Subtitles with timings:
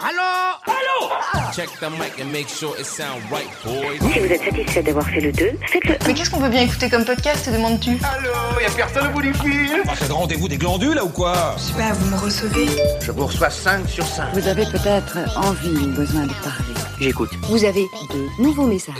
[0.00, 0.22] Allô
[0.66, 3.98] Allô Check the mic and make sure it sound right, boys.
[4.12, 6.88] Si vous êtes satisfait d'avoir fait le 2, faites-le Mais qu'est-ce qu'on peut bien écouter
[6.88, 7.98] comme podcast, te demandes-tu?
[8.04, 9.82] Allô Y'a personne au bout du fil.
[9.88, 11.56] Ah, c'est le rendez-vous des glandules là ou quoi?
[11.56, 12.68] Je sais pas, vous me recevez.
[13.00, 14.34] Je vous reçois 5 sur 5.
[14.34, 16.74] Vous avez peut-être envie ou besoin de parler.
[17.00, 17.30] J'écoute.
[17.42, 18.96] Vous avez de nouveaux messages.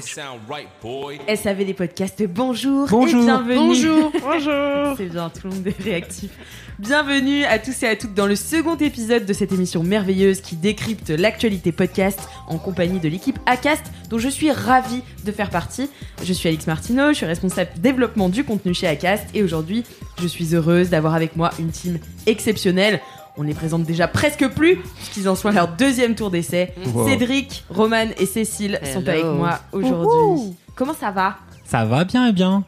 [1.35, 3.21] SAV des podcasts, bonjour Bonjour.
[3.21, 3.57] et bienvenue.
[3.57, 4.13] Bonjour.
[4.23, 4.95] Bonjour.
[4.97, 6.31] C'est bien, tout le monde est réactif.
[6.79, 10.55] Bienvenue à tous et à toutes dans le second épisode de cette émission merveilleuse qui
[10.55, 15.91] décrypte l'actualité podcast en compagnie de l'équipe ACAST dont je suis ravie de faire partie.
[16.23, 19.83] Je suis Alix Martineau, je suis responsable développement du contenu chez ACAST et aujourd'hui
[20.23, 23.01] je suis heureuse d'avoir avec moi une team exceptionnelle.
[23.39, 26.75] On les présente déjà presque plus puisqu'ils en sont à leur deuxième tour d'essai.
[26.93, 27.09] Wow.
[27.09, 30.55] Cédric, Roman et Cécile sont avec moi aujourd'hui.
[30.75, 31.37] Comment ça va?
[31.65, 32.65] Ça va bien et bien.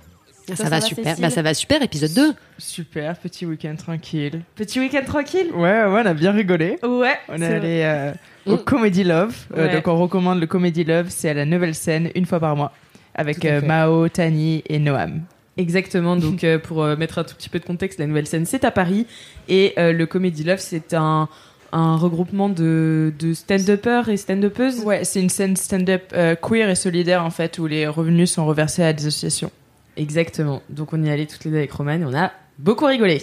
[0.48, 1.16] Ça, Ça, ça va va, super.
[1.18, 2.34] Bah, ça va super, épisode 2.
[2.58, 4.42] Super, petit week-end tranquille.
[4.56, 5.50] Petit week-end tranquille?
[5.54, 6.78] Ouais, ouais, on a bien rigolé.
[6.82, 7.14] Ouais.
[7.28, 8.12] On est allé euh,
[8.46, 8.64] au Mm.
[8.64, 9.34] Comedy Love.
[9.56, 12.56] Euh, donc on recommande le Comedy Love, c'est à la nouvelle scène, une fois par
[12.56, 12.72] mois.
[13.14, 13.60] Avec euh.
[13.60, 15.22] Mao, Tani et Noam.
[15.56, 16.16] Exactement.
[16.16, 18.64] Donc, euh, pour euh, mettre un tout petit peu de contexte, la nouvelle scène, c'est
[18.64, 19.06] à Paris.
[19.48, 21.28] Et euh, le Comedy Love, c'est un,
[21.72, 24.80] un regroupement de, de stand-uppers et stand-uppeuses.
[24.84, 28.46] Ouais, c'est une scène stand-up euh, queer et solidaire en fait, où les revenus sont
[28.46, 29.50] reversés à des associations.
[29.96, 30.62] Exactement.
[30.70, 33.22] Donc, on y allait toutes les deux avec Roman et on a beaucoup rigolé.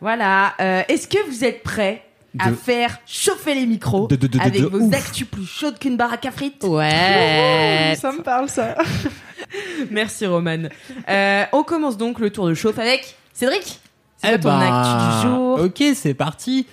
[0.00, 0.54] Voilà.
[0.60, 2.02] Euh, Est-ce que vous êtes prêts
[2.38, 4.94] à faire chauffer les micros De- de- de- de- avec de vos ouf.
[4.94, 6.64] actus plus chaudes qu'une baraque à frites?
[6.64, 7.94] Ouais.
[8.00, 8.76] Ça me parle ça.
[9.90, 10.68] Merci Roman.
[11.08, 13.80] Euh, on commence donc le tour de chauffe avec Cédric.
[14.16, 15.60] C'est Eh ton ben, actu du jour?
[15.60, 16.66] Ok, c'est parti.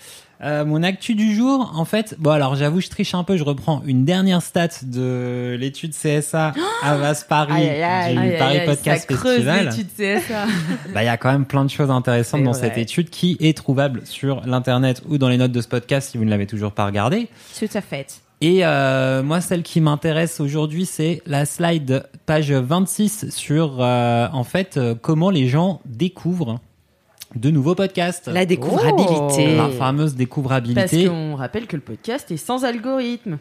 [0.44, 3.44] Euh, mon actu du jour, en fait, bon alors j'avoue je triche un peu, je
[3.44, 8.60] reprends une dernière stat de l'étude CSA à Vas Paris Aïe, aïe, du Aïe, Paris
[8.68, 9.70] Podcast ça Festival.
[9.70, 10.46] l'étude CSA.
[10.94, 12.62] Bah il y a quand même plein de choses intéressantes dans vrai.
[12.70, 16.20] cette étude qui est trouvable sur l'internet ou dans les notes de ce podcast si
[16.20, 17.30] vous ne l'avez toujours pas regardé.
[17.58, 18.06] Tout à fait.
[18.40, 24.44] Et euh, moi, celle qui m'intéresse aujourd'hui, c'est la slide page 26 sur euh, en
[24.44, 26.60] fait euh, comment les gens découvrent
[27.36, 28.28] de nouveaux podcasts.
[28.28, 29.56] La découvrabilité.
[29.56, 31.08] La fameuse Parce découvrabilité.
[31.08, 33.40] qu'on rappelle que le podcast est sans algorithme.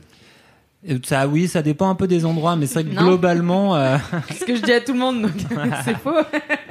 [1.04, 3.08] Ça, oui, ça dépend un peu des endroits, mais c'est vrai que Non.
[3.08, 3.96] globalement, euh,
[4.38, 5.32] ce que je dis à tout le monde, donc
[5.84, 6.14] c'est faux.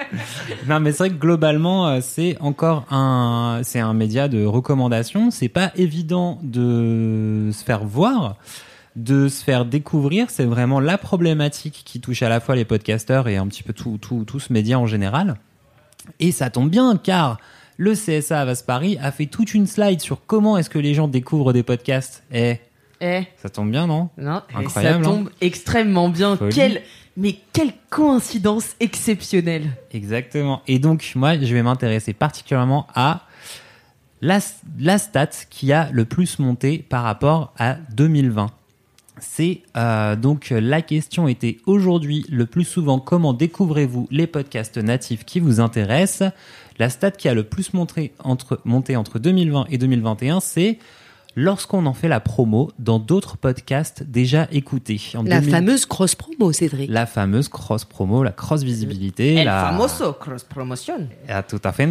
[0.67, 5.31] non, mais c'est vrai que globalement, euh, c'est encore un, c'est un média de recommandation.
[5.31, 8.37] C'est pas évident de se faire voir,
[8.95, 10.29] de se faire découvrir.
[10.29, 13.73] C'est vraiment la problématique qui touche à la fois les podcasteurs et un petit peu
[13.73, 15.35] tout, tout, tout ce média en général.
[16.21, 17.37] Et ça tombe bien, car
[17.77, 21.09] le CSA à Paris a fait toute une slide sur comment est-ce que les gens
[21.09, 22.23] découvrent des podcasts.
[22.31, 22.59] Et
[23.01, 26.37] Eh, ça tombe bien, non non, Incroyable, ça tombe extrêmement bien.
[26.37, 26.53] Folie.
[26.55, 26.81] Quelle,
[27.17, 29.71] mais quelle coïncidence exceptionnelle.
[29.91, 30.61] Exactement.
[30.67, 33.21] Et donc, moi, je vais m'intéresser particulièrement à
[34.21, 34.39] la,
[34.79, 38.51] la stat qui a le plus monté par rapport à 2020.
[39.19, 45.23] C'est euh, donc la question était aujourd'hui le plus souvent comment découvrez-vous les podcasts natifs
[45.23, 46.31] qui vous intéressent?
[46.79, 50.79] La stat qui a le plus monté entre, monté entre 2020 et 2021, c'est
[51.35, 54.99] lorsqu'on en fait la promo dans d'autres podcasts déjà écoutés.
[55.15, 56.89] En La 2000 fameuse cross promo, Cédric.
[56.89, 61.07] la fameuse cross promo, la cross visibilité, El la famoso cross promotion.
[61.27, 61.85] Ah, tout à fait.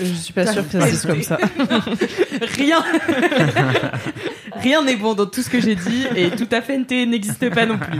[0.00, 1.38] Je suis pas sûr que ça se dise comme ça.
[2.56, 2.82] Rien.
[4.62, 7.48] Rien n'est bon dans tout ce que j'ai dit et tout à fait NT n'existe
[7.50, 7.98] pas non plus.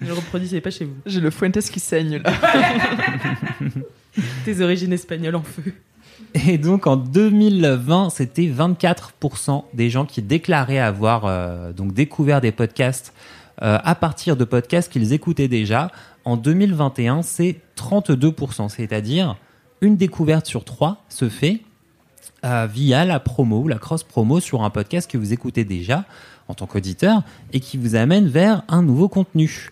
[0.00, 0.94] Ne le reproduisez pas chez vous.
[1.06, 2.32] J'ai le Fuentes qui saigne là.
[4.44, 5.74] Tes origines espagnoles en feu.
[6.34, 12.52] Et donc en 2020, c'était 24% des gens qui déclaraient avoir euh, donc découvert des
[12.52, 13.12] podcasts
[13.62, 15.90] euh, à partir de podcasts qu'ils écoutaient déjà.
[16.24, 19.36] En 2021, c'est 32%, c'est-à-dire
[19.80, 21.62] une découverte sur trois se fait
[22.44, 26.04] euh, via la promo ou la cross promo sur un podcast que vous écoutez déjà
[26.46, 27.22] en tant qu'auditeur
[27.52, 29.70] et qui vous amène vers un nouveau contenu.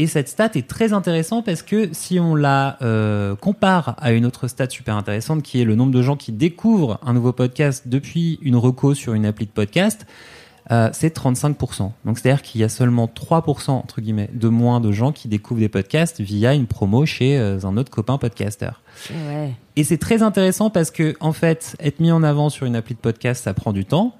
[0.00, 4.24] Et cette stat est très intéressante parce que si on la euh, compare à une
[4.24, 7.86] autre stat super intéressante qui est le nombre de gens qui découvrent un nouveau podcast
[7.86, 10.06] depuis une reco sur une appli de podcast,
[10.70, 11.90] euh, c'est 35%.
[12.06, 15.60] Donc c'est-à-dire qu'il y a seulement 3% entre guillemets de moins de gens qui découvrent
[15.60, 18.80] des podcasts via une promo chez euh, un autre copain podcasteur.
[19.10, 19.52] Ouais.
[19.76, 22.94] Et c'est très intéressant parce que en fait, être mis en avant sur une appli
[22.94, 24.16] de podcast, ça prend du temps.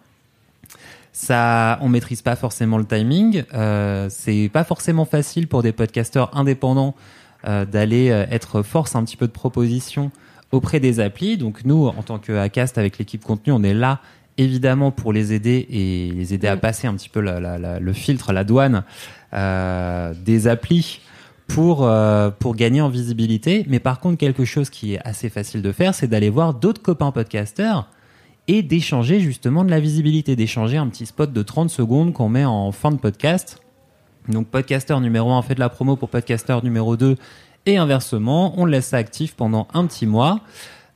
[1.12, 3.42] Ça, on maîtrise pas forcément le timing.
[3.52, 6.94] Euh, c'est pas forcément facile pour des podcasteurs indépendants
[7.46, 10.10] euh, d'aller euh, être force un petit peu de proposition
[10.52, 11.36] auprès des applis.
[11.36, 14.00] Donc nous, en tant que Acast avec l'équipe contenu, on est là
[14.38, 17.80] évidemment pour les aider et les aider à passer un petit peu la- la- la-
[17.80, 18.84] le filtre, la douane
[19.34, 21.00] euh, des applis
[21.48, 23.64] pour euh, pour gagner en visibilité.
[23.68, 26.80] Mais par contre, quelque chose qui est assez facile de faire, c'est d'aller voir d'autres
[26.82, 27.88] copains podcasteurs
[28.48, 32.44] et d'échanger justement de la visibilité, d'échanger un petit spot de 30 secondes qu'on met
[32.44, 33.60] en fin de podcast.
[34.28, 37.16] Donc podcasteur numéro 1 fait de la promo pour podcasteur numéro 2
[37.66, 40.40] et inversement, on laisse ça actif pendant un petit mois.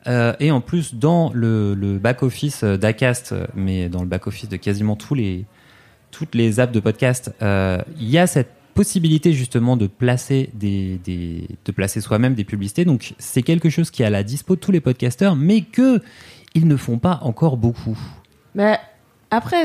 [0.07, 4.97] Euh, et en plus, dans le, le back-office d'Acast, mais dans le back-office de quasiment
[4.97, 5.45] tous les,
[6.11, 10.99] toutes les apps de podcast, euh, il y a cette possibilité justement de placer des
[11.07, 12.85] de placer soi-même des publicités.
[12.85, 16.03] Donc c'est quelque chose qui est à la dispo de tous les podcasteurs, mais que
[16.55, 17.99] ils ne font pas encore beaucoup.
[18.55, 18.79] Mais
[19.31, 19.65] après,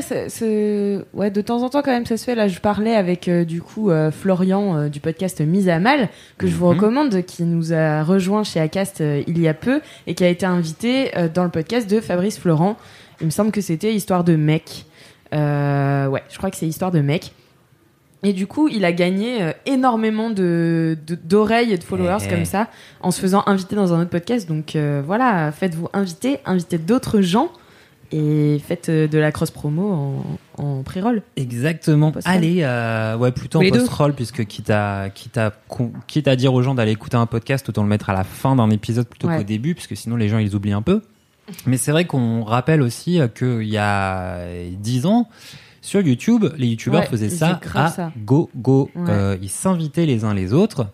[1.14, 2.34] ouais, de temps en temps, quand même, ça se fait.
[2.36, 6.10] Là, je parlais avec, euh, du coup, euh, Florian euh, du podcast Mise à Mal,
[6.40, 6.72] que je vous Mhm.
[6.74, 10.46] recommande, qui nous a rejoint chez Acast il y a peu et qui a été
[10.46, 12.78] invité dans le podcast de Fabrice Florent.
[13.22, 14.86] Il me semble que c'était Histoire de mec.
[15.32, 17.34] Ouais, je crois que c'est Histoire de mec.
[18.24, 22.30] Et du coup, il a gagné euh, énormément de de- d'oreilles et de followers Eh.
[22.30, 22.68] comme ça,
[23.02, 24.48] en se faisant inviter dans un autre podcast.
[24.48, 27.50] Donc euh, voilà, faites-vous inviter, invitez d'autres gens
[28.12, 30.24] et faites euh, de la cross promo
[30.58, 31.22] en, en pré-roll.
[31.38, 32.12] Exactement.
[32.26, 33.80] Allez, euh, ouais, plutôt en Les deux.
[33.80, 35.54] post-roll, puisque quitte à, quitte, à,
[36.08, 38.56] quitte à dire aux gens d'aller écouter un podcast, autant le mettre à la fin
[38.56, 39.38] d'un épisode plutôt Ouais.
[39.38, 41.02] qu'au début, puisque sinon les gens ils oublient un peu.
[41.66, 44.40] Mais c'est vrai qu'on rappelle aussi qu'il y a
[44.72, 45.30] 10 ans,
[45.90, 48.12] sur YouTube, les YouTubeurs Ouais, faisaient ça à ça.
[48.18, 48.90] go go.
[48.96, 49.10] Ouais.
[49.10, 50.88] Euh, ils s'invitaient les uns les autres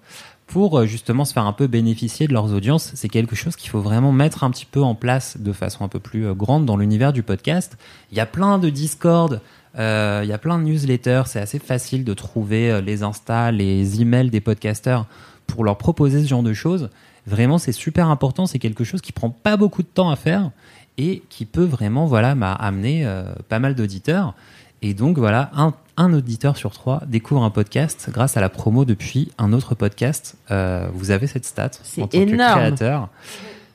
[0.48, 2.92] pour euh, justement se faire un peu bénéficier de leurs audiences.
[2.96, 5.88] C'est quelque chose qu'il faut vraiment mettre un petit peu en place de façon un
[5.88, 7.78] peu plus euh, grande dans l'univers du podcast.
[8.12, 9.42] Il y a plein de Discord,
[9.78, 11.24] euh, il y a plein de newsletters.
[11.26, 15.08] C'est assez facile de trouver les Insta, les emails des podcasteurs
[15.48, 16.90] pour leur proposer ce genre de choses.
[17.28, 18.46] Vraiment, c'est super important.
[18.46, 20.52] C'est quelque chose qui prend pas beaucoup de temps à faire
[20.98, 24.34] et qui peut vraiment voilà amener euh, pas mal d'auditeurs.
[24.82, 28.86] Et donc voilà, un, un auditeur sur trois découvre un podcast grâce à la promo
[28.86, 30.36] depuis un autre podcast.
[30.52, 32.54] Euh, vous avez cette stat C'est en tant énorme.
[32.54, 33.10] que créateur.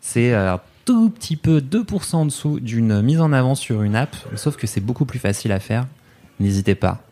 [0.01, 3.97] C'est euh, un tout petit peu 2% en dessous d'une mise en avant sur une
[3.97, 5.87] app, sauf que c'est beaucoup plus facile à faire.
[6.39, 7.03] N'hésitez pas.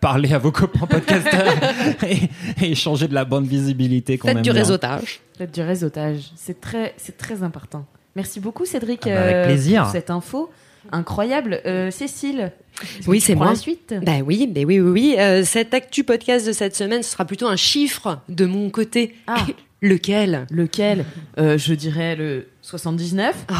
[0.00, 1.54] Parlez à vos copains podcasteurs
[2.02, 2.28] et,
[2.60, 4.60] et échangez de la bonne visibilité qu'on Faites aime du bien.
[4.60, 5.20] réseautage.
[5.38, 6.32] Faites du réseautage.
[6.34, 7.84] C'est très, c'est très important.
[8.16, 9.34] Merci beaucoup, Cédric, Ah bah, avec
[9.68, 10.50] euh, pour cette info
[10.90, 11.60] incroyable.
[11.66, 12.52] Euh, Cécile,
[13.06, 13.50] Oui, c'est moi.
[13.50, 13.94] la suite?
[14.02, 15.16] Bah oui, oui, oui, oui.
[15.18, 19.14] Euh, cet actu podcast de cette semaine, ce sera plutôt un chiffre de mon côté.
[19.26, 19.46] Ah.
[19.82, 20.46] Lequel?
[20.50, 21.04] Lequel?
[21.38, 23.34] Euh, Je dirais le 79.
[23.50, 23.54] Oh,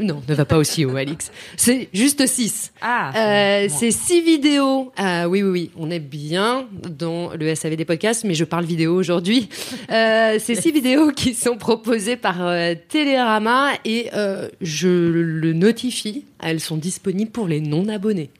[0.00, 1.30] non, ne va pas aussi haut, Alix.
[1.56, 2.72] C'est juste 6.
[2.80, 3.74] Ah, Euh, bon.
[3.78, 4.92] c'est six vidéos.
[4.96, 5.70] Ah oui, oui, oui.
[5.76, 9.48] On est bien dans le SAV des podcasts, mais je parle vidéo aujourd'hui.
[9.90, 16.24] Euh, c'est six vidéos qui sont proposées par euh, Télérama et euh, je le notifie.
[16.42, 18.30] Elles sont disponibles pour les non-abonnés.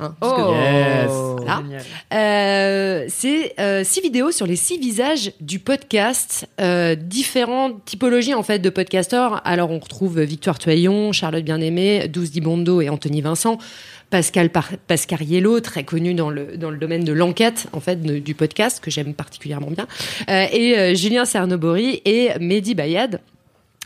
[0.00, 1.10] Hein, Oh, Yes.
[1.10, 1.62] Voilà.
[2.12, 8.42] Euh, c'est euh, six vidéos sur les six visages du podcast, euh, différentes typologies en
[8.42, 9.40] fait de podcasteurs.
[9.44, 13.58] Alors on retrouve Victoire Toyon, Charlotte Bien-Aimée, Douce Dibondo et Anthony Vincent.
[14.10, 18.18] Pascal Par Pascariello, très connu dans le dans le domaine de l'enquête en fait de-
[18.20, 19.86] du podcast que j'aime particulièrement bien,
[20.30, 23.20] Euh, et euh, Julien Cernobori et Mehdi Bayad.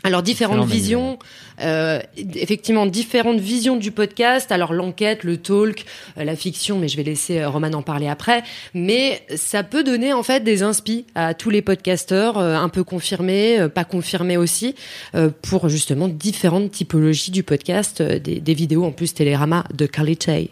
[0.03, 1.19] Alors différentes visions,
[1.61, 4.49] euh, effectivement différentes visions du podcast.
[4.49, 5.83] Alors l'enquête, le talk,
[6.17, 8.43] euh, la fiction, mais je vais laisser euh, Roman en parler après.
[8.73, 12.85] Mais ça peut donner en fait des inspi à tous les podcasteurs, euh, un peu
[12.85, 14.73] confirmés, euh, pas confirmés aussi,
[15.15, 19.85] euh, pour justement différentes typologies du podcast, euh, des, des vidéos en plus Télérama de
[19.85, 20.51] qualité.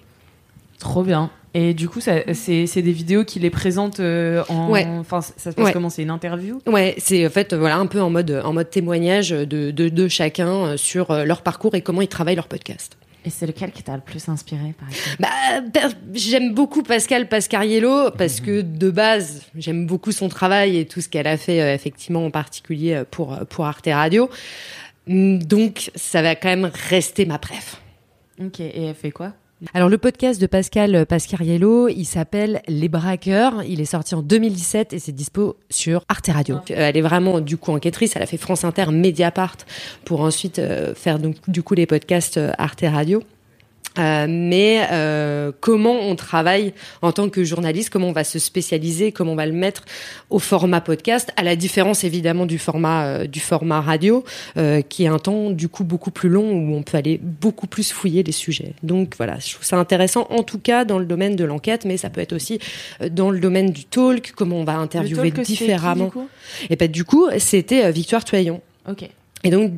[0.78, 1.32] Trop bien.
[1.60, 4.70] Et du coup, ça- c'est des vidéos qui les présentent euh, en.
[4.70, 4.86] Ouais.
[5.00, 5.74] Enfin, ça se passe Ouais.
[5.74, 5.90] comment?
[5.90, 6.62] C'est une interview?
[6.68, 10.08] Ouais, c'est en fait voilà un peu en mode en mode témoignage de, de, de
[10.08, 12.96] chacun euh, sur euh, leur parcours et comment ils travaillent leur podcast.
[13.26, 15.18] Et c'est lequel qui t'a le plus inspiré, par exemple?
[15.20, 21.02] Bah, j'aime beaucoup Pascal Pascariello parce que de base, j'aime beaucoup son travail et tout
[21.02, 24.30] ce qu'elle a fait euh, effectivement en particulier pour pour Arte Radio.
[25.10, 27.82] Hum, Donc, ça va quand même rester ma préf.
[28.40, 29.34] Ok, et elle fait quoi?
[29.74, 33.64] Alors le podcast de Pascal Pascariello, il s'appelle Les Braqueurs.
[33.64, 36.58] Il est sorti en 2017 et c'est dispo sur Arte Radio.
[36.58, 38.16] Euh, Elle est vraiment du coup enquêtrice.
[38.16, 39.58] Elle a fait France Inter, Mediapart
[40.06, 43.24] pour ensuite euh, faire donc du coup les podcasts euh, Arte Radio.
[44.00, 49.12] Euh, mais euh, comment on travaille en tant que journaliste, comment on va se spécialiser,
[49.12, 49.84] comment on va le mettre
[50.30, 54.24] au format podcast, à la différence évidemment du format euh, du format radio,
[54.90, 57.92] qui est un temps du coup beaucoup plus long où on peut aller beaucoup plus
[57.92, 58.74] fouiller les sujets.
[58.84, 61.98] Donc voilà, je trouve ça intéressant en tout cas dans le domaine de l'enquête, mais
[61.98, 62.60] ça peut être aussi
[63.12, 66.12] dans le domaine du talk, comment on va interviewer différemment.
[66.70, 68.62] et ben du coup, c'était Victoire Toyon.
[68.90, 69.10] Ok.
[69.44, 69.74] Et donc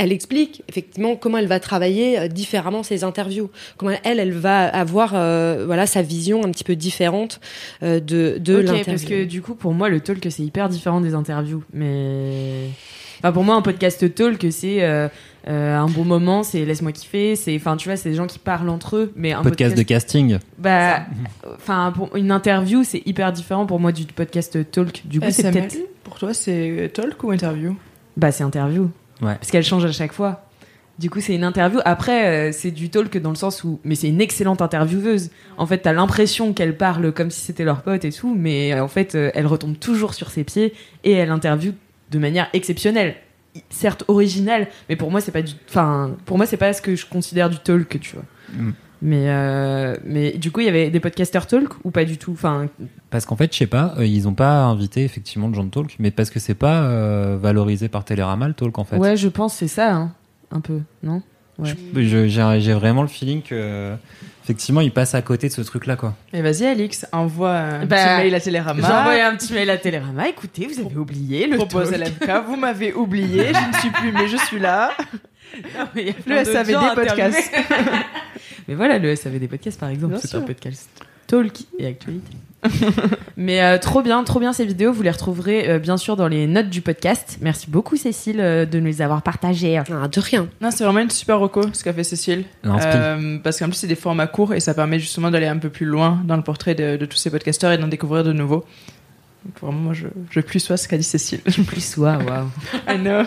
[0.00, 4.64] elle explique effectivement comment elle va travailler euh, différemment ses interviews, comment elle, elle va
[4.66, 7.38] avoir euh, voilà sa vision un petit peu différente
[7.82, 8.84] euh, de de okay, l'interview.
[8.86, 12.68] Parce que du coup, pour moi, le talk c'est hyper différent des interviews, mais
[13.18, 15.08] enfin pour moi, un podcast talk c'est euh,
[15.48, 18.38] euh, un bon moment, c'est laisse-moi kiffer, c'est enfin tu vois, c'est des gens qui
[18.38, 20.38] parlent entre eux, mais un podcast, podcast de casting.
[20.56, 21.00] Bah,
[21.56, 25.02] enfin une interview c'est hyper différent pour moi du podcast talk.
[25.04, 27.76] Du coup, c'est peut-être pour toi c'est talk ou interview?
[28.16, 28.90] Bah c'est interview.
[29.22, 29.34] Ouais.
[29.34, 30.46] Parce qu'elle change à chaque fois.
[31.00, 31.80] Du coup, c'est une interview.
[31.86, 33.80] Après, euh, c'est du talk dans le sens où.
[33.84, 35.30] Mais c'est une excellente intervieweuse.
[35.56, 38.84] En fait, t'as l'impression qu'elle parle comme si c'était leur pote et tout, mais euh,
[38.84, 40.74] en fait, euh, elle retombe toujours sur ses pieds
[41.04, 41.72] et elle interviewe
[42.10, 43.14] de manière exceptionnelle.
[43.70, 45.54] Certes originale, mais pour moi, c'est pas du.
[45.68, 48.24] Enfin, pour moi, c'est pas ce que je considère du talk, tu vois.
[48.52, 48.72] Mm.
[49.02, 52.32] Mais, euh, mais du coup, il y avait des podcasters talk ou pas du tout?
[52.32, 52.68] Enfin...
[53.10, 55.70] Parce qu'en fait, je sais pas, euh, ils ont pas invité effectivement de gens de
[55.70, 58.96] talk, mais parce que c'est pas euh, valorisé par Télérama le talk en fait.
[58.96, 60.12] Ouais, je pense c'est ça, hein,
[60.50, 61.22] un peu, non?
[61.58, 61.74] Ouais.
[61.94, 63.94] J'ai vraiment le feeling que
[64.42, 66.14] effectivement, ils passent à côté de ce truc-là, quoi.
[66.32, 68.80] Mais vas-y, Alix, envoie un bah, petit mail à Télérama.
[68.80, 70.28] J'envoie un petit mail à Télérama.
[70.28, 74.28] Écoutez, vous avez oublié le Propose LMK, vous m'avez oublié, je ne suis plus, mais
[74.28, 74.92] je suis là.
[75.76, 77.50] Non, mais le SAVD podcast.
[78.70, 80.88] mais voilà, le SAVD podcast, par exemple, c'est un podcast
[81.26, 82.36] talk et actualité.
[83.36, 84.92] Mais euh, trop bien, trop bien ces vidéos.
[84.92, 87.38] Vous les retrouverez euh, bien sûr dans les notes du podcast.
[87.40, 89.76] Merci beaucoup Cécile euh, de nous les avoir partagées.
[89.76, 90.48] Ah, de rien.
[90.60, 92.44] Non, c'est vraiment une super reco ce qu'a fait Cécile.
[92.62, 95.86] parce qu'en plus c'est des formats courts et ça permet justement d'aller un peu plus
[95.86, 98.64] loin dans le portrait de, de tous ces podcasteurs et d'en découvrir de nouveaux.
[99.60, 101.40] Vraiment, moi, je, je plus sois ce qu'a dit Cécile.
[101.46, 102.48] Je plus sois, waouh.
[102.88, 103.22] I know.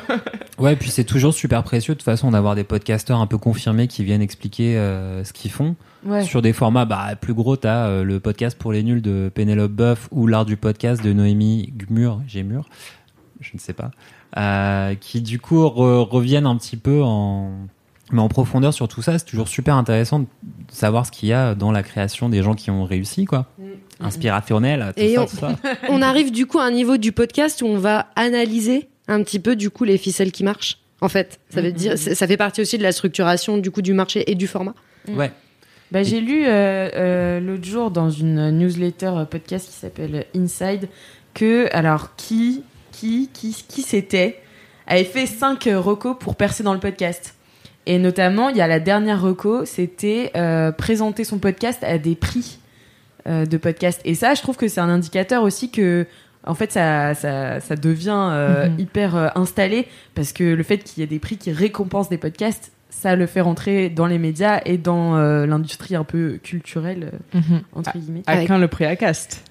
[0.59, 3.37] Ouais, et puis c'est toujours super précieux de toute façon d'avoir des podcasteurs un peu
[3.37, 5.75] confirmés qui viennent expliquer euh, ce qu'ils font.
[6.05, 6.23] Ouais.
[6.23, 9.71] Sur des formats bah, plus gros, t'as euh, le podcast pour les nuls de Pénélope
[9.71, 12.67] Boeuf ou l'art du podcast de Noémie Gmur, Gémur,
[13.39, 13.91] je ne sais pas,
[14.37, 17.67] euh, qui du coup re reviennent un petit peu en
[18.11, 20.27] mais en profondeur sur tout ça, c'est toujours super intéressant de
[20.69, 23.47] savoir ce qu'il y a dans la création des gens qui ont réussi, quoi.
[23.57, 23.63] Mmh.
[24.03, 25.55] Inspirationnel, tout Et ça, on, tout ça.
[25.89, 29.39] on arrive du coup à un niveau du podcast où on va analyser un petit
[29.39, 30.79] peu du coup les ficelles qui marchent.
[31.01, 33.93] En fait, ça veut dire, ça fait partie aussi de la structuration du coup du
[33.93, 34.73] marché et du format.
[35.09, 35.31] Ouais.
[35.91, 40.87] Bah, j'ai lu euh, euh, l'autre jour dans une newsletter euh, podcast qui s'appelle Inside
[41.33, 44.39] que alors qui qui qui qui c'était
[44.87, 47.35] avait fait 5 recos pour percer dans le podcast.
[47.85, 52.15] Et notamment, il y a la dernière reco, c'était euh, présenter son podcast à des
[52.15, 52.59] prix
[53.27, 54.01] de podcast.
[54.05, 56.05] Et ça, je trouve que c'est un indicateur aussi que,
[56.45, 58.79] en fait, ça, ça, ça devient euh, Mhm.
[58.79, 62.17] hyper euh, installé parce que le fait qu'il y ait des prix qui récompensent des
[62.17, 67.11] podcasts, ça le fait rentrer dans les médias et dans euh, l'industrie un peu culturelle,
[67.35, 67.39] euh,
[67.73, 68.21] entre guillemets.
[68.27, 69.43] À quand le prix à cast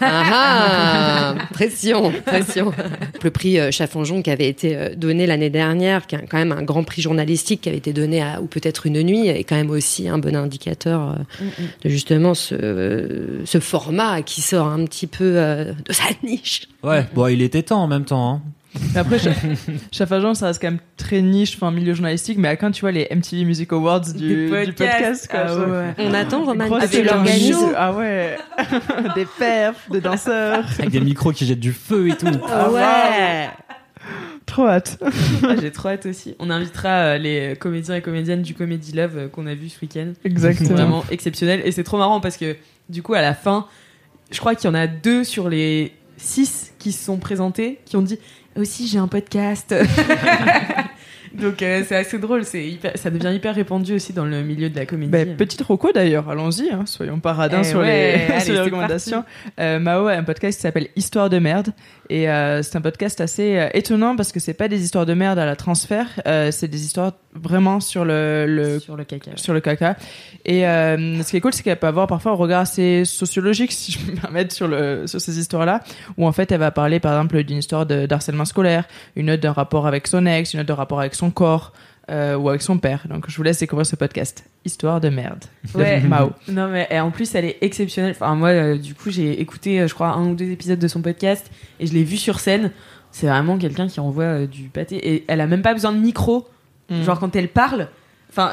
[0.00, 2.72] Ah, ah pression, pression.
[3.22, 6.62] Le prix euh, qui avait été euh, donné l'année dernière, qui est quand même un
[6.62, 9.70] grand prix journalistique qui avait été donné à ou peut-être une nuit, est quand même
[9.70, 11.68] aussi un bon indicateur euh, Mm, mm.
[11.84, 16.68] de justement ce, euh, ce format qui sort un petit peu euh, de sa niche.
[16.82, 18.34] Ouais, bon, il était temps en même temps.
[18.34, 18.42] Hein.
[18.94, 19.18] Mais Après,
[19.92, 22.92] Chaffageant, ça reste quand même très niche, enfin, milieu journalistique, mais à quand tu vois
[22.92, 24.78] les MTV Music Awards du, Des du podcasts.
[24.78, 25.40] podcast, quoi.
[25.46, 25.94] Ah ouais.
[25.98, 27.50] On attend Roman l'organises.
[27.52, 27.72] show.
[27.76, 28.36] Ah ouais.
[29.16, 30.64] des perfs, des danseurs.
[30.78, 32.26] Avec des micros qui jettent du feu et tout.
[32.48, 33.48] Ah ouais.
[34.46, 34.98] Trop hâte.
[35.44, 36.34] Ah, J'ai trop hâte aussi.
[36.38, 39.80] On invitera euh, les comédiens et comédiennes du Comedy Love euh, qu'on a vu ce
[39.80, 40.12] week-end.
[40.22, 40.70] C'est Exactement.
[40.74, 41.62] vraiment exceptionnel.
[41.64, 42.56] Et c'est trop marrant parce que,
[42.88, 43.66] du coup, à la fin,
[44.32, 47.96] je crois qu'il y en a deux sur les six qui se sont présentés qui
[47.96, 48.18] ont dit
[48.60, 49.74] aussi j'ai un podcast.
[51.32, 52.44] Donc euh, c'est assez drôle.
[52.44, 55.10] C'est ça devient hyper répandu aussi dans le milieu de la comédie.
[55.10, 58.58] Ben, petite roco d'ailleurs, allons-y, hein, soyons paradins Eh sur, ouais, les, allez, sur les
[58.58, 59.24] c'est recommandations.
[59.58, 61.72] Euh, Mao a un podcast qui s'appelle Histoire de merde
[62.08, 65.38] et euh, c'est un podcast assez étonnant parce que c'est pas des histoires de merde
[65.38, 69.32] à la transfert, c'est des histoires vraiment sur le, le sur le caca.
[69.36, 69.96] sur le caca.
[70.44, 73.72] Et euh, ce qui est cool, c'est qu'elle peut avoir parfois un regard assez sociologique,
[73.72, 75.80] si je peux me permettre, sur, le, sur ces histoires-là,
[76.16, 78.84] où en fait, elle va parler, par exemple, d'une histoire de d'harcèlement scolaire,
[79.16, 81.72] une autre d'un rapport avec son ex, une autre d'un rapport avec son corps,
[82.10, 83.06] euh, ou avec son père.
[83.08, 84.44] Donc, je vous laisse découvrir ce podcast.
[84.64, 85.44] Histoire de merde.
[85.74, 86.00] Ouais.
[86.08, 86.32] Mao.
[86.48, 88.10] Non mais et en plus elle est exceptionnelle.
[88.10, 91.00] Enfin moi euh, du coup j'ai écouté je crois un ou deux épisodes de son
[91.00, 92.72] podcast et je l'ai vu sur scène.
[93.10, 96.46] C'est vraiment quelqu'un qui envoie du pâté et elle a même pas besoin de micro.
[96.90, 97.02] Mm.
[97.02, 97.88] Genre quand elle parle,
[98.30, 98.52] Enfin,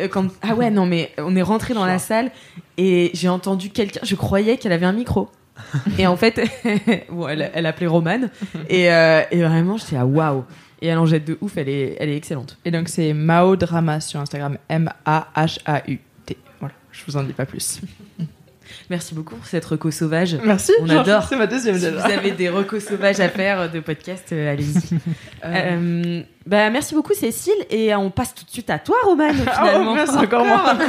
[0.00, 0.28] euh, quand...
[0.42, 2.30] ah ouais, non, mais on est rentré dans la salle
[2.76, 4.00] et j'ai entendu quelqu'un.
[4.04, 5.28] Je croyais qu'elle avait un micro.
[5.98, 6.40] et en fait,
[7.10, 8.30] bon, elle, elle appelait Romane.
[8.68, 10.44] Et, euh, et vraiment, j'étais à waouh.
[10.80, 12.58] Et elle en jette de ouf, elle est, elle est excellente.
[12.64, 16.36] Et donc c'est Mao Drama sur Instagram, M-A-H-A-U-T.
[16.60, 17.80] Voilà, je vous en dis pas plus.
[18.90, 20.36] Merci beaucoup pour cette reco sauvage.
[20.44, 21.26] Merci, On genre, adore.
[21.28, 24.52] C'est ma deuxième Si vous avez des recos sauvages à faire euh, de podcast, euh,
[24.52, 24.96] allez-y.
[25.44, 27.52] Euh, bah, merci beaucoup, Cécile.
[27.70, 29.92] Et on passe tout de suite à toi, Romane, Ah, finalement.
[29.92, 30.76] oh, merci encore moi.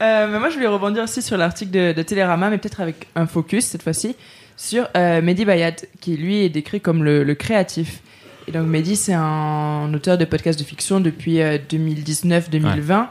[0.00, 3.08] Euh, mais moi, je voulais rebondir aussi sur l'article de, de Télérama, mais peut-être avec
[3.16, 4.14] un focus cette fois-ci
[4.56, 8.00] sur euh, Mehdi Bayat, qui lui est décrit comme le, le créatif.
[8.48, 13.06] Et donc Mehdi, c'est un auteur de podcasts de fiction depuis euh, 2019-2020.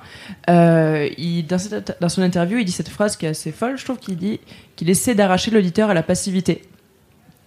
[0.49, 3.77] Euh, il, dans, cette- dans son interview, il dit cette phrase qui est assez folle,
[3.77, 4.39] je trouve, qu'il dit
[4.75, 6.63] qu'il essaie d'arracher l'auditeur à la passivité.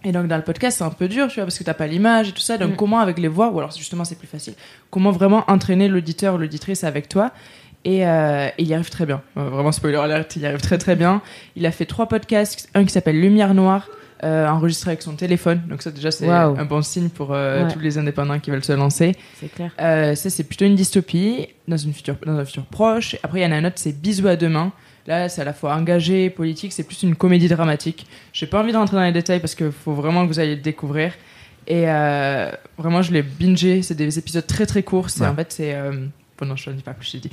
[0.04, 1.88] Et donc dans le podcast, c'est un peu dur, tu vois, parce que t'as pas
[1.88, 2.56] l'image et tout ça.
[2.58, 2.76] Donc Mm.
[2.76, 4.54] comment avec les voix, ou alors justement c'est plus facile,
[4.90, 7.32] comment vraiment entraîner l'auditeur ou l'auditrice avec toi?
[7.84, 9.20] Et, euh, et il y arrive très bien.
[9.36, 11.22] Euh, vraiment spoiler alert, il y arrive très très bien.
[11.56, 13.88] Il a fait trois podcasts, un qui s'appelle Lumière Noire,
[14.22, 15.62] euh, enregistré avec son téléphone.
[15.68, 17.72] Donc ça déjà c'est un bon signe pour euh, Ouais.
[17.72, 19.16] tous les indépendants qui veulent se lancer.
[19.40, 19.70] C'est clair.
[19.80, 23.16] Euh, ça, c'est plutôt une dystopie dans, une future, dans un futur proche.
[23.22, 24.72] Après, il y en a un autre, c'est Bisous à demain.
[25.06, 28.06] Là, c'est à la fois engagé, politique, c'est plus une comédie dramatique.
[28.32, 30.56] J'ai pas envie de rentrer dans les détails parce qu'il faut vraiment que vous ayez
[30.56, 31.12] le découvrir.
[31.66, 33.82] Et euh, vraiment, je l'ai bingé.
[33.82, 35.08] C'est des épisodes très très courts.
[35.18, 35.26] Ouais.
[35.26, 35.74] en fait, c'est.
[35.74, 35.92] Euh...
[36.38, 37.30] Bon, non, je ne dis pas plus, je l'ai dit.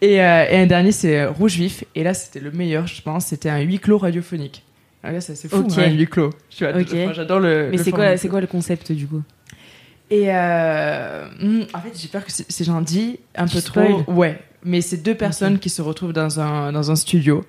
[0.00, 1.84] Et, euh, et un dernier, c'est Rouge Vif.
[1.94, 3.26] Et là, c'était le meilleur, je pense.
[3.26, 4.62] C'était un huis clos radiophonique.
[5.06, 5.76] Ah, là, c'est c'est fou, Ok.
[5.78, 6.30] hein, un huis clos.
[6.48, 6.92] Tu vois, Ok.
[6.94, 7.68] moi, j'adore le.
[7.70, 9.22] Mais c'est quoi, quoi le concept du coup?
[10.10, 14.02] Et euh, hmm, en fait, j'ai peur que c'est j'en dis un Tu peu spoil.
[14.04, 14.12] trop.
[14.12, 14.38] Ouais.
[14.66, 17.44] Mais c'est deux personnes qui se retrouvent dans un, dans un studio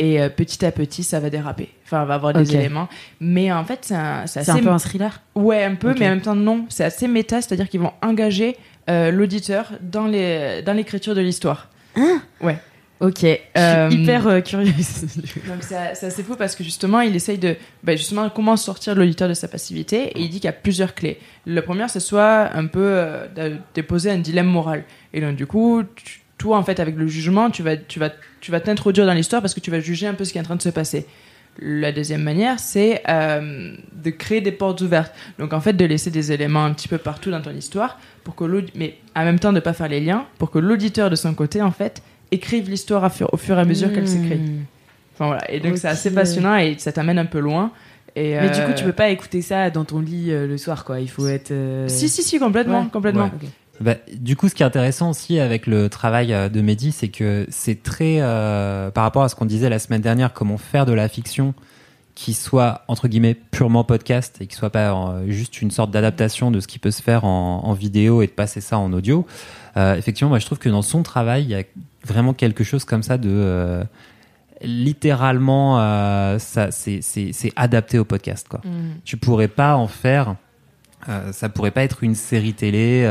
[0.00, 1.68] et euh, petit à petit ça va déraper.
[1.84, 2.88] Enfin, on va avoir des éléments.
[3.20, 5.20] Mais en fait, c'est un- c'est un peu un thriller?
[5.36, 6.66] Ouais, un peu, mais en même temps, non.
[6.68, 8.56] C'est assez méta, c'est-à-dire qu'ils vont engager
[8.90, 11.70] euh, l'auditeur dans les dans l'écriture de l'histoire.
[12.40, 12.58] ouais.
[13.00, 13.24] Ok.
[13.24, 13.38] Euh,
[13.90, 14.72] Je suis hyper euh, curieuse.
[15.46, 19.28] Donc c'est assez fou parce que justement, il essaye de bah, justement comment sortir l'auditeur
[19.28, 21.18] de sa passivité et il dit qu'il y a plusieurs clés.
[21.44, 24.84] La première, c'est soit un peu euh, de déposer un dilemme moral.
[25.12, 28.10] Et donc du coup, tu- toi en fait avec le jugement, tu vas tu vas
[28.40, 30.40] tu vas t'introduire dans l'histoire parce que tu vas juger un peu ce qui est
[30.40, 31.06] en train de se passer.
[31.58, 35.14] La deuxième manière, c'est euh, de créer des portes ouvertes.
[35.38, 38.34] Donc en fait, de laisser des éléments un petit peu partout dans ton histoire pour
[38.34, 41.32] que mais en même temps de pas faire les liens pour que l'auditeur de son
[41.34, 44.38] côté en fait écrive l'histoire au fur et à mesure qu'elle s'écrit.
[44.38, 44.64] Hmm.
[45.14, 45.50] Enfin, voilà.
[45.50, 47.72] Et donc c'est assez passionnant et ça t'amène un peu loin.
[48.14, 50.56] Et, Mais du euh, coup, tu peux pas écouter ça dans ton lit euh, le
[50.56, 51.00] soir, quoi.
[51.00, 51.50] Il faut être.
[51.50, 52.82] euh, Si, si, si, complètement.
[52.82, 52.88] Ouais.
[52.90, 53.24] complètement.
[53.24, 53.48] Ouais.
[53.78, 57.08] Bah, du coup, ce qui est intéressant aussi avec le travail euh, de Mehdi, c'est
[57.08, 60.86] que c'est très, euh, par rapport à ce qu'on disait la semaine dernière, comment faire
[60.86, 61.52] de la fiction
[62.14, 66.50] qui soit, entre guillemets, purement podcast et qui soit pas euh, juste une sorte d'adaptation
[66.50, 69.26] de ce qui peut se faire en, en vidéo et de passer ça en audio.
[69.76, 71.64] Euh, effectivement, moi, je trouve que dans son travail, il y a
[72.06, 73.28] vraiment quelque chose comme ça de...
[73.30, 73.84] euh,
[74.62, 77.02] littéralement, euh, ça, c'est,
[77.56, 78.60] adapté au podcast, quoi.
[78.64, 78.98] Hmm.
[79.04, 80.36] tu pourrais pas en faire
[81.08, 83.06] euh, ça pourrait pas être une série télé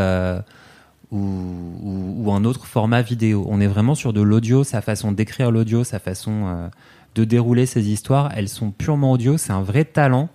[1.11, 3.45] ou, ou, ou un autre format vidéo.
[3.47, 6.69] On est vraiment sur de l'audio sa façon d'écrire l'audio sa façon
[7.13, 8.31] de dérouler ses histoires.
[8.35, 10.29] Elles sont purement audio c'est un vrai talent.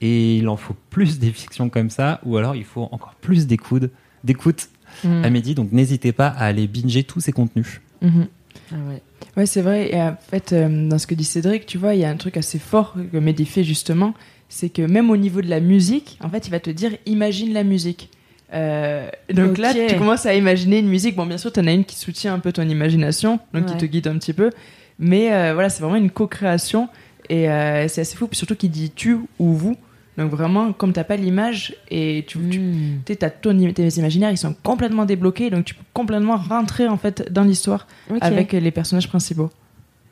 [0.00, 3.48] Et il en faut plus des fictions comme ça ou alors il faut encore plus
[3.48, 3.90] d'écoute
[4.22, 4.68] d'écoute
[5.04, 5.24] Mm.
[5.24, 8.26] à Mehdi donc n'hésitez pas à aller binger tous ces contenus Mhm.
[8.70, 9.02] Ah ouais.
[9.36, 9.90] Ouais, c'est vrai.
[9.92, 12.16] Et en fait, euh, dans ce que dit Cédric, tu vois, il y a un
[12.16, 14.14] truc assez fort que Mehdi fait justement,
[14.48, 17.52] c'est que même au niveau de la musique, en fait, il va te dire imagine
[17.52, 18.10] la musique.
[18.52, 21.16] Euh, donc là, tu commences à imaginer une musique.
[21.16, 23.76] Bon, bien sûr, tu en as une qui soutient un peu ton imagination, donc qui
[23.78, 24.50] te guide un petit peu.
[24.98, 26.88] Mais euh, voilà, c'est vraiment une co-création
[27.30, 27.46] et
[27.88, 28.26] c'est assez fou.
[28.26, 29.76] Puis surtout, qui dit tu ou vous.
[30.18, 32.98] Donc vraiment, comme t'as pas l'image et tu, tu Hmm.
[33.18, 37.32] t'as ton, tes imaginaires, ils sont complètement débloqués, donc tu peux complètement rentrer en fait
[37.32, 37.86] dans l'histoire
[38.20, 39.50] avec les personnages principaux.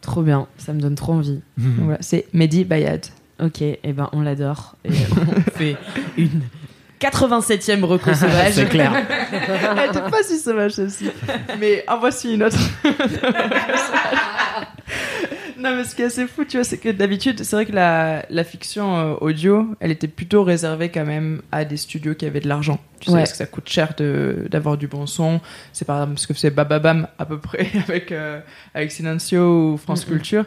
[0.01, 0.47] Trop bien.
[0.57, 1.41] Ça me donne trop envie.
[1.59, 3.05] Voilà, c'est Mehdi Bayad.
[3.43, 3.61] Ok.
[3.61, 4.77] Et ben, on l'adore.
[4.87, 5.77] Et on fait
[6.17, 6.41] une
[7.01, 8.53] 87e reco sauvage.
[8.53, 8.93] c'est clair
[9.33, 11.09] Elle était pas si sauvage celle-ci.
[11.59, 12.59] Mais en voici une autre.
[15.61, 17.73] Non, mais ce qui est assez fou, tu vois, c'est que d'habitude, c'est vrai que
[17.73, 22.27] la, la fiction euh, audio, elle était plutôt réservée quand même à des studios qui
[22.27, 22.79] avaient de l'argent.
[23.01, 23.21] Tu sais, Ouais.
[23.21, 23.95] parce que ça coûte cher
[24.51, 25.41] d'avoir du bon son.
[25.73, 28.41] C'est par exemple ce que c'est Bababam à peu près avec, euh,
[28.75, 30.05] avec Silencio ou France.
[30.05, 30.45] Culture.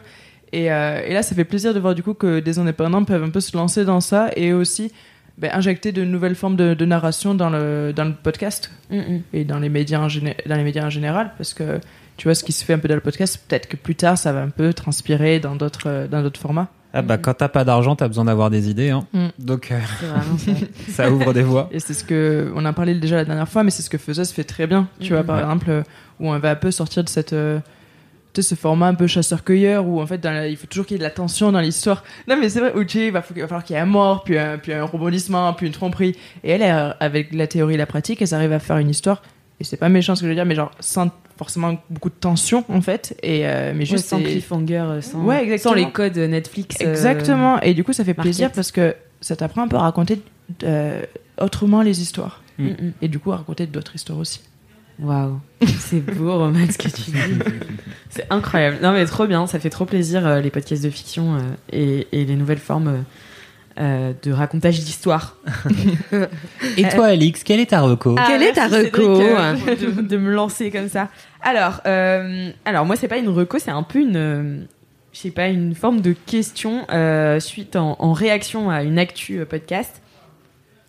[0.52, 3.24] Et, euh, et là, ça fait plaisir de voir du coup que des indépendants peuvent
[3.24, 4.92] un peu se lancer dans ça et aussi
[5.36, 9.44] ben, injecter de nouvelles formes de, de narration dans le, dans le podcast Mm, et
[9.44, 10.08] dans les médias en,
[10.46, 11.80] dans les médias en général parce que
[12.16, 13.40] tu vois ce qui se fait un peu dans le podcast?
[13.48, 16.68] Peut-être que plus tard ça va un peu transpirer dans d'autres euh, dans d'autres formats
[16.92, 18.90] Ah bah quand t'as pas d'argent, t'as besoin d'avoir des idées.
[18.90, 19.06] Hein.
[19.12, 19.26] Mm.
[19.38, 19.78] Donc euh,
[20.38, 20.52] ça.
[21.04, 21.68] ça ouvre des voies.
[21.72, 23.98] Et c'est ce que on a parlé déjà la dernière fois, mais c'est ce que
[23.98, 24.88] Fuzz fait très bien.
[25.00, 25.42] Tu vois, par Ouais.
[25.42, 25.82] exemple, euh,
[26.20, 27.58] où on va un peu sortir de cette euh,
[28.32, 30.86] tu sais, ce format un peu chasseur-cueilleur où en fait dans la- il faut toujours
[30.86, 32.02] qu'il y ait de la tension dans l'histoire.
[32.28, 33.78] Non mais c'est vrai, où tu sais, il va, faut- il va falloir qu'il y
[33.78, 36.16] ait un mort, puis un, puis un rebondissement, puis une tromperie.
[36.42, 39.22] Et elle, elle, avec la théorie et la pratique, elle arrive à faire une histoire.
[39.60, 42.14] Et c'est pas méchant ce que je veux dire, mais genre sans forcément beaucoup de
[42.14, 43.16] tension en fait.
[43.22, 45.74] Et euh, mais Juste juste sans c'est- cliffhanger, euh, sans, Ouais, exactement.
[45.74, 46.76] sans les codes Netflix.
[46.82, 47.60] euh, Exactement.
[47.60, 50.20] Et du coup, ça fait plaisir parce que ça t'apprend un peu à raconter
[50.64, 51.02] euh,
[51.40, 52.42] autrement les histoires.
[52.58, 52.92] Mm, mm.
[53.02, 54.40] Et du coup, à raconter d'autres histoires aussi.
[55.00, 55.40] Waouh,
[55.80, 57.14] c'est beau, Roman, ce que tu dis.
[58.10, 58.78] C'est incroyable.
[58.80, 61.38] Non, mais trop bien, ça fait trop plaisir, euh, les podcasts de fiction euh,
[61.72, 63.02] et, et les nouvelles formes
[63.78, 65.36] euh, de racontage d'histoire.
[66.76, 68.14] Et toi, Alix, quelle est ta reco?
[68.26, 69.16] Quelle est ta reco?
[69.16, 71.08] Cédric, euh, de, de me lancer comme ça.
[71.42, 74.58] Alors, euh, alors moi, c'est pas une reco, c'est un peu une, euh,
[75.12, 79.40] je sais pas, une forme de question euh, suite en, en réaction à une actu
[79.40, 80.00] euh, podcast.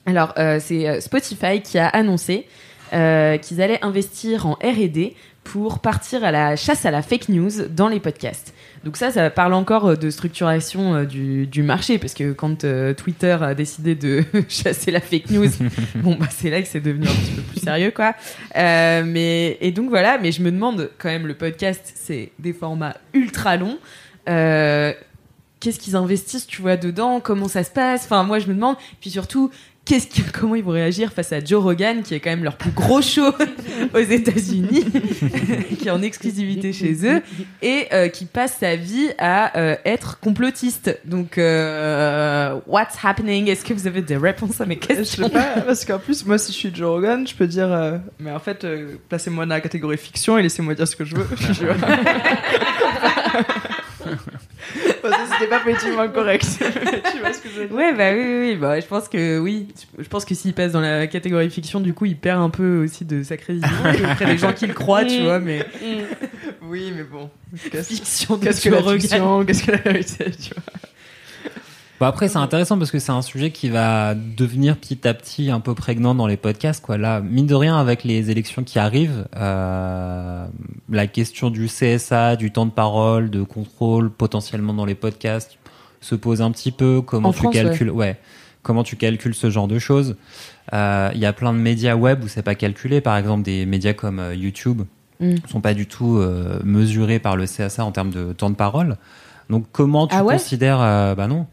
[0.05, 2.45] Alors, euh, c'est Spotify qui a annoncé
[2.93, 7.67] euh, qu'ils allaient investir en R&D pour partir à la chasse à la fake news
[7.69, 8.53] dans les podcasts.
[8.85, 12.63] Donc ça, ça parle encore euh, de structuration euh, du, du marché, parce que quand
[12.63, 15.49] euh, Twitter a décidé de chasser la fake news,
[15.95, 18.13] bon bah c'est là que c'est devenu un petit peu plus sérieux, quoi.
[18.55, 22.53] Euh, mais et donc voilà, mais je me demande quand même, le podcast, c'est des
[22.53, 23.79] formats ultra longs.
[24.29, 24.93] Euh,
[25.65, 28.75] Qu'est-ce qu'ils investissent, tu vois, dedans Comment ça se passe Enfin, moi, je me demande.
[29.01, 29.49] Puis surtout,
[29.83, 32.55] qu'est-ce que, comment ils vont réagir face à Joe Rogan, qui est quand même leur
[32.55, 33.31] plus gros show
[33.95, 34.85] aux États-Unis,
[35.79, 37.23] qui est en exclusivité chez eux,
[37.63, 40.99] et euh, qui passe sa vie à euh, être complotiste.
[41.03, 43.49] Donc, euh, what's happening?
[43.49, 45.25] Est-ce que vous avez des réponses à mes Je questions?
[45.25, 48.29] sais pas, parce qu'en plus, moi, si je suis Joe Rogan, je peux dire, mais
[48.29, 48.67] en fait,
[49.09, 51.25] placez-moi dans la catégorie fiction et laissez-moi dire ce que je veux.
[55.33, 56.45] C'était pas politiquement correct.
[56.59, 58.55] tu vois ce que je veux dire Ouais, bah oui, oui, oui.
[58.55, 59.67] Bah, je pense que oui.
[59.97, 62.83] Je pense que s'il passe dans la catégorie fiction, du coup, il perd un peu
[62.83, 65.39] aussi de sa crédibilité auprès des gens qui le croient, tu vois.
[65.39, 65.65] Mais
[66.63, 67.29] Oui, mais bon.
[67.71, 70.63] Qu'est-ce fiction de qu'est-ce que la fiction Qu'est-ce que la vérité tu vois?
[71.99, 75.49] Bah après, c'est intéressant parce que c'est un sujet qui va devenir petit à petit
[75.49, 76.83] un peu prégnant dans les podcasts.
[76.83, 76.97] Quoi.
[76.97, 80.45] Là, mine de rien, avec les élections qui arrivent, euh,
[80.89, 85.57] la question du CSA, du temps de parole, de contrôle potentiellement dans les podcasts
[86.01, 87.01] se pose un petit peu.
[87.01, 88.17] Comment En tu France, calcules ouais.
[88.61, 90.15] Comment tu calcules ce genre de choses
[90.73, 92.99] Euh, Il y a plein de médias web où c'est pas calculé.
[92.99, 94.83] Par exemple, des médias comme euh, YouTube
[95.21, 95.35] Mm.
[95.49, 98.97] sont pas du tout euh, mesurés par le CSA en termes de temps de parole.
[99.49, 101.45] Donc comment tu Ah ouais considères euh, Bah non.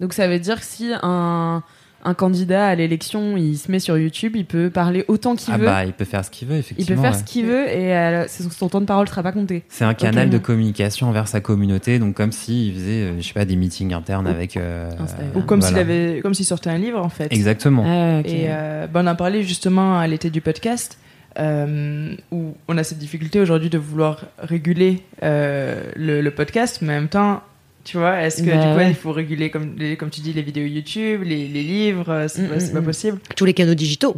[0.00, 1.62] Donc ça veut dire que si un,
[2.06, 5.58] un candidat à l'élection, il se met sur YouTube, il peut parler autant qu'il Ah
[5.58, 5.66] veut.
[5.66, 6.96] bah il peut faire ce qu'il veut il effectivement.
[6.96, 7.18] peut faire ouais.
[7.18, 9.62] ce qu'il veut et euh, son son temps de parole sera pas compté.
[9.68, 13.34] C'est un canal de communication envers sa communauté, donc comme s'il faisait, euh, je sais
[13.34, 14.56] pas, des meetings internes avec.
[14.56, 15.30] euh, Instagram.
[15.36, 15.76] Ou comme voilà.
[15.76, 17.32] s'il avait, comme s'il sortait un livre en fait.
[17.32, 17.84] Exactement.
[17.86, 18.20] Ah.
[18.26, 20.98] Et euh, bah, on a parlé justement à l'été du podcast,
[21.38, 26.92] euh, où on a cette difficulté aujourd'hui de vouloir réguler euh, le, le podcast, mais
[26.92, 27.42] en même temps,
[27.84, 28.88] tu vois, est-ce que Bah du coup ouais.
[28.90, 32.28] il faut réguler, comme, les- comme tu dis, les vidéos YouTube, les, les livres, euh,
[32.28, 32.84] c'est Mm, pas, mm, pas mm.
[32.84, 33.18] possible?
[33.36, 34.16] Tous les canaux digitaux.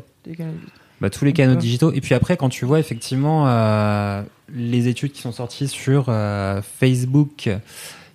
[1.01, 1.93] Bah, tous les canaux digitaux.
[1.93, 4.23] Et puis après, quand tu vois effectivement euh,
[4.55, 7.51] les études qui sont sorties sur euh, Facebook,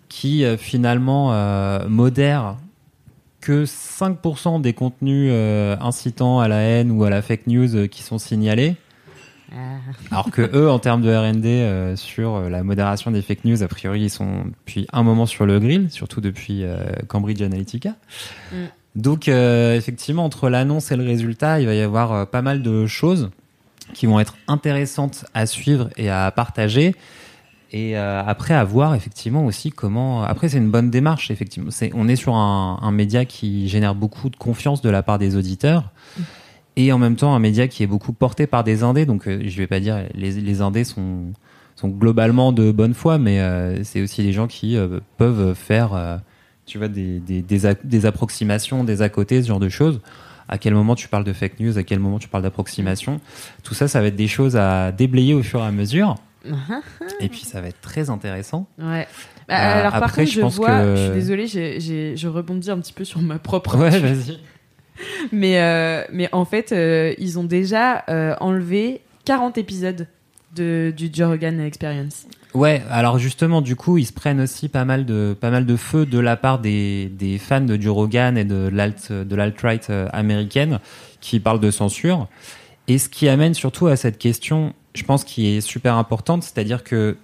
[0.10, 2.56] qui euh, finalement euh, modèrent
[3.40, 7.88] que 5% des contenus euh, incitant à la haine ou à la fake news euh,
[7.88, 8.76] qui sont signalés.
[10.12, 13.64] Alors que eux, en termes de R&D euh, sur euh, la modération des fake news,
[13.64, 17.96] a priori, ils sont depuis un moment sur le grill, surtout depuis euh, Cambridge Analytica.
[18.52, 18.56] Mm.
[18.96, 22.88] Donc, euh, effectivement, entre l'annonce et le résultat, il va y avoir pas mal de
[22.88, 23.30] choses
[23.94, 26.96] qui vont être intéressantes à suivre et à partager.
[27.74, 30.24] Et après, à voir effectivement aussi comment.
[30.24, 31.32] Après, c'est une bonne démarche.
[31.32, 35.20] Effectivement, on est sur un, un média qui génère beaucoup de confiance de la part
[35.20, 35.90] des auditeurs,
[36.76, 39.06] et en même temps un média qui est beaucoup porté par des indés.
[39.06, 41.32] Donc, euh, je vais pas dire les, les indés sont
[41.76, 45.94] sont globalement de bonne foi, mais euh, c'est aussi des gens qui euh, peuvent faire,
[45.94, 46.18] euh,
[46.66, 50.00] tu vois, des des, des, a- des approximations, des à côté, ce genre de choses.
[50.48, 53.22] À quel moment tu parles de fake news, à quel moment tu parles d'approximation.
[53.64, 56.16] Tout ça, ça va être des choses à déblayer au fur et à mesure.
[57.22, 58.68] Et puis ça va être très intéressant.
[58.78, 59.08] Ouais.
[59.48, 61.48] Alors par après, contre, je je, pense vois, que- je suis désolée,
[62.18, 63.78] je rebondis un petit peu sur ma propre.
[63.78, 64.40] Ouais, vas-y.
[65.32, 70.08] mais, euh, mais en fait, euh, ils ont déjà euh, enlevé 40 épisodes
[70.56, 72.26] de, du Joe Rogan Experience.
[72.54, 75.76] Ouais, alors justement, du coup, ils se prennent aussi pas mal de, pas mal de
[75.78, 79.90] feu de la part des, des fans de Joe Rogan et de l'alt, de l'alt-right
[80.12, 80.80] américaine
[81.22, 82.28] qui parlent de censure.
[82.90, 86.84] Et ce qui amène surtout à cette question, je pense, qui est super importante, c'est-à-dire
[86.84, 87.16] que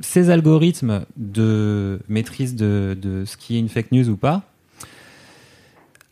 [0.00, 4.42] ces algorithmes de maîtrise de, de ce qui est une fake news ou pas,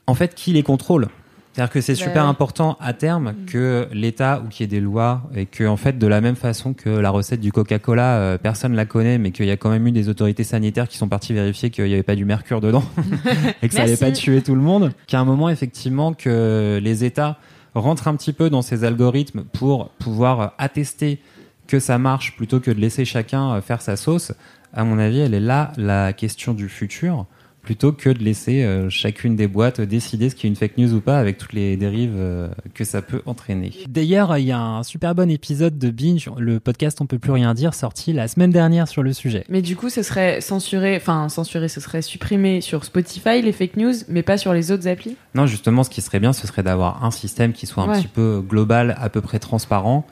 [0.07, 1.09] en fait, qui les contrôle?
[1.53, 2.29] C'est-à-dire que c'est Bah super ouais.
[2.31, 3.45] important à terme Mm.
[3.47, 6.35] que l'État ou qu'il y ait des lois et que en fait de la même
[6.35, 9.71] façon que la recette du Coca-Cola, euh, personne la connaît, mais qu'il y a quand
[9.71, 12.61] même eu des autorités sanitaires qui sont parties vérifier qu'il n'y avait pas du mercure
[12.61, 12.83] dedans
[13.63, 14.05] et que ça allait Merci.
[14.05, 14.91] pas tuer tout le monde.
[15.07, 17.39] Qu'à un moment effectivement que les États
[17.77, 21.21] rentrent un petit peu dans ces algorithmes pour pouvoir attester
[21.69, 24.33] que ça marche plutôt que de laisser chacun euh, faire sa sauce.
[24.73, 27.27] À mon avis, elle est là la question du futur
[27.65, 30.93] plutôt que de laisser euh, chacune des boîtes décider ce qui est une fake news
[30.95, 33.73] ou pas avec toutes les dérives euh, que ça peut entraîner.
[33.89, 37.33] D'ailleurs, il y a un super bon épisode de Binge, le podcast On peut plus
[37.33, 39.45] rien dire, sorti la semaine dernière sur le sujet.
[39.49, 43.77] Mais du coup, ce serait censuré, enfin censuré, ce serait supprimé sur Spotify les fake
[43.77, 45.17] news, mais pas sur les autres applis?
[45.35, 47.99] Non, justement, ce qui serait bien, ce serait d'avoir un système qui soit un Ouais.
[48.01, 50.07] petit peu global, à peu près transparent,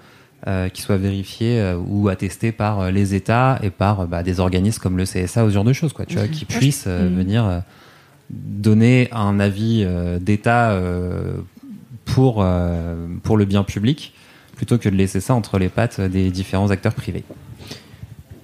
[0.47, 4.23] euh, qui soit vérifié euh, ou attesté par euh, les États et par euh, bah,
[4.23, 6.87] des organismes comme le CSA ou ce genre de choses, quoi, tu vois, qui puissent
[6.87, 7.17] Mhm.
[7.17, 7.63] venir
[8.31, 9.87] donner un avis
[10.21, 10.75] d'État
[12.07, 12.45] pour,
[13.23, 14.15] pour le bien public,
[14.57, 17.25] plutôt que de laisser ça entre les pattes des différents acteurs privés.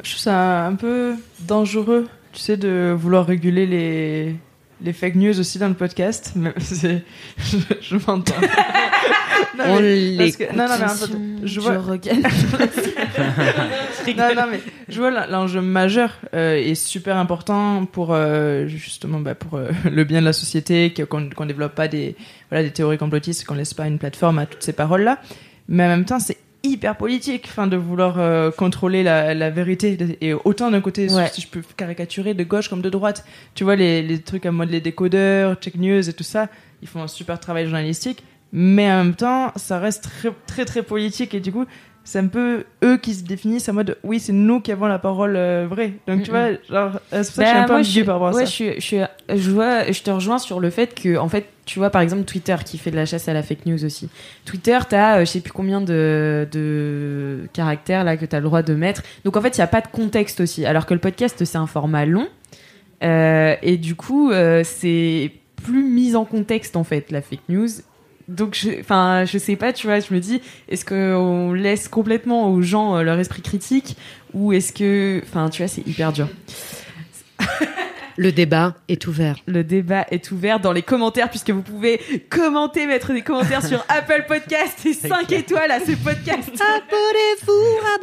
[0.05, 4.37] Je trouve ça un peu dangereux, tu sais, de vouloir réguler les,
[4.83, 6.33] les fake news aussi dans le podcast.
[6.37, 6.53] Mais
[7.81, 8.35] je m'entends.
[9.57, 10.47] Non, On mais- l'écoute.
[10.49, 11.11] que- non, non, mais en fait,
[11.45, 11.73] je vois.
[14.17, 19.35] non, non, mais je vois l'enjeu majeur euh, est super important pour euh, justement bah,
[19.35, 22.17] pour euh, le bien de la société, qu'on qu'on développe pas des
[22.51, 25.19] voilà des théories complotistes, qu'on laisse pas une plateforme à toutes ces paroles là.
[25.69, 29.97] Mais en même temps, c'est hyper politique, enfin de vouloir euh, contrôler la, la vérité
[30.21, 31.29] et autant d'un côté Ouais.
[31.33, 34.51] si je peux caricaturer de gauche comme de droite tu vois les, les trucs à
[34.51, 36.49] mode les décodeurs check news et tout ça
[36.83, 40.83] ils font un super travail journalistique mais en même temps ça reste très très très
[40.83, 41.65] politique et du coup
[42.05, 44.99] c'est un peu eux qui se définissent en mode oui c'est nous qui avons la
[44.99, 48.03] parole euh, vraie donc tu vois genre euh, c'est pour ça que je suis un
[48.03, 50.39] peu par rapport à ouais, ça je, suis, je, suis- je, vois, je te rejoins
[50.39, 53.05] sur le fait que, en fait, tu vois, par exemple, Twitter qui fait de la
[53.05, 54.09] chasse à la fake news aussi.
[54.47, 58.63] Twitter, t'as, euh, je sais plus combien de, de caractères là que t'as le droit
[58.63, 59.03] de mettre.
[59.27, 60.65] Donc, en fait, il n'y a pas de contexte aussi.
[60.65, 62.27] Alors que le podcast, c'est un format long.
[63.03, 64.33] Euh, et du coup,
[64.65, 65.31] c'est
[65.63, 67.69] plus mis en contexte, en fait, la fake news.
[68.29, 72.51] Donc, je, enfin, je sais pas, tu vois, je me dis, est-ce qu'on laisse complètement
[72.53, 73.97] aux gens euh, leur esprit critique
[74.35, 76.29] ou est-ce que, enfin, tu vois, c'est hyper dur.
[78.21, 79.37] Le débat est ouvert.
[79.47, 83.85] Le débat est ouvert dans les commentaires puisque vous pouvez commenter, mettre des commentaires sur
[83.89, 86.51] Apple Podcast et 5 étoiles à ce podcast.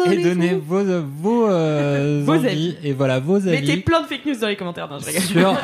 [0.10, 2.78] Et donnez vos, vos, euh, Vos envies avis.
[2.84, 3.52] et voilà vos avis.
[3.62, 4.90] Mettez plein de fake news dans les commentaires.
[4.90, 5.22] Non, je rigole.
[5.22, 5.58] sur,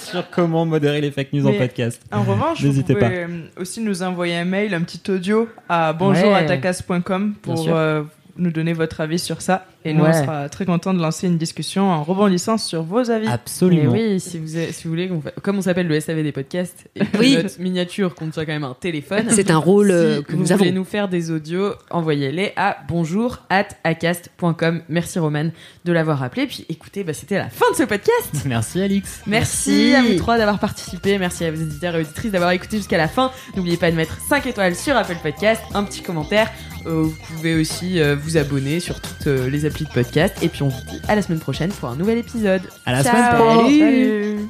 [0.10, 2.02] sur comment modérer les fake news en podcast.
[2.12, 3.26] En revanche, vous N'hésitez pouvez euh,
[3.58, 7.74] aussi nous envoyer un mail, un petit audio à bonjour@tacas.com pour sûr.
[7.74, 8.02] euh,
[8.36, 9.64] nous donner votre avis sur ça.
[9.84, 10.10] Et nous, Ouais.
[10.14, 13.26] on sera très contents de lancer une discussion en rebondissant sur vos avis.
[13.28, 13.92] Absolument.
[13.92, 15.10] oui, si vous, avez- si vous voulez,
[15.42, 17.38] comme on s'appelle le SAV des podcasts, et que Oui.
[17.42, 19.24] notre miniature compte soit quand même un téléphone.
[19.30, 20.58] C'est un rôle euh, si que vous nous avons.
[20.58, 24.82] voulez nous faire des audios, envoyez-les à bonjour at acast.com.
[24.88, 25.50] Merci Roman
[25.84, 26.46] de l'avoir appelé.
[26.46, 28.30] Puis écoutez, bah, c'était la fin de ce podcast.
[28.44, 29.22] Merci Alix.
[29.26, 29.94] Merci, Merci.
[29.94, 31.18] à vous trois d'avoir participé.
[31.18, 33.30] Merci à vos éditeurs et auditrices d'avoir écouté jusqu'à la fin.
[33.56, 36.50] N'oubliez pas de mettre 5 étoiles sur Apple Podcast, un petit commentaire.
[36.86, 40.36] Euh, vous pouvez aussi euh, vous abonner sur toutes euh, les applis de podcast.
[40.42, 42.62] Et puis on vous dit à la semaine prochaine pour un nouvel épisode.
[42.86, 43.14] À la Ciao.
[43.16, 43.60] semaine pro.
[43.62, 44.48] Salut.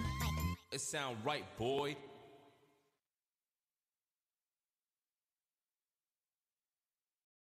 [0.72, 1.96] It sound right, boy.